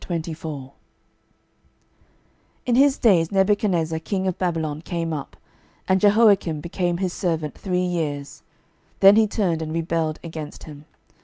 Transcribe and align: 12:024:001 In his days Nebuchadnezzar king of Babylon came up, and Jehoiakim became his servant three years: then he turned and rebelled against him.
12:024:001 0.01 0.71
In 2.65 2.73
his 2.73 2.97
days 2.97 3.31
Nebuchadnezzar 3.31 3.99
king 3.99 4.25
of 4.25 4.35
Babylon 4.39 4.81
came 4.81 5.13
up, 5.13 5.37
and 5.87 6.01
Jehoiakim 6.01 6.59
became 6.59 6.97
his 6.97 7.13
servant 7.13 7.55
three 7.55 7.85
years: 7.85 8.41
then 8.99 9.15
he 9.15 9.27
turned 9.27 9.61
and 9.61 9.71
rebelled 9.71 10.17
against 10.23 10.63
him. 10.63 10.85